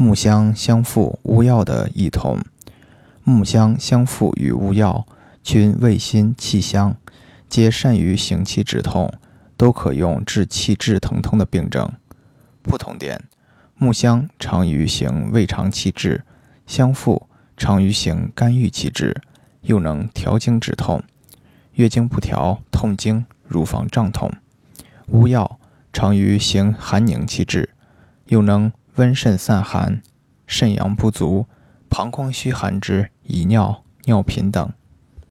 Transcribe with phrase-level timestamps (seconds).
[0.00, 2.38] 木香相附乌药的异同。
[3.24, 5.04] 木香相附与乌药，
[5.42, 6.96] 均味辛气香，
[7.48, 9.12] 皆善于行气止痛，
[9.56, 11.90] 都可用治气滞疼痛的病症。
[12.62, 13.24] 不同点：
[13.74, 16.22] 木香常于行胃肠气滞，
[16.64, 17.26] 相附
[17.56, 19.20] 常于行肝郁气滞，
[19.62, 21.02] 又能调经止痛。
[21.72, 24.30] 月经不调、痛经、乳房胀痛。
[25.08, 25.58] 乌药
[25.92, 27.70] 常于行寒凝气滞，
[28.26, 30.02] 又能温肾散寒、
[30.44, 31.46] 肾阳不足、
[31.88, 34.72] 膀胱虚寒之遗尿、尿频等。